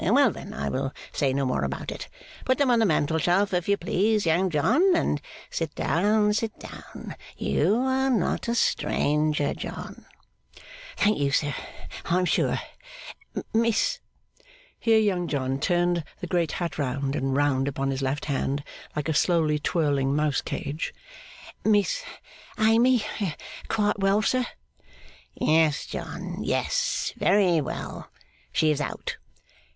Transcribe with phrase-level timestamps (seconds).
[0.03, 2.09] Well then, I will say no more about it.
[2.43, 4.95] Put them on the mantelshelf, if you please, Young John.
[4.95, 7.13] And sit down, sit down.
[7.37, 10.07] You are not a stranger, John.'
[10.97, 11.53] 'Thank you, sir,
[12.05, 12.59] I am sure
[13.53, 13.99] Miss;'
[14.79, 18.63] here Young John turned the great hat round and round upon his left hand,
[18.95, 20.95] like a slowly twirling mouse cage;
[21.63, 22.01] 'Miss
[22.57, 23.05] Amy
[23.67, 24.47] quite well, sir?'
[25.35, 28.09] 'Yes, John, yes; very well.
[28.51, 29.17] She is out.